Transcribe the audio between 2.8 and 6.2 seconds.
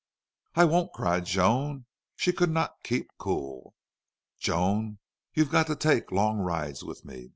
keep cool. "Joan, you've got to take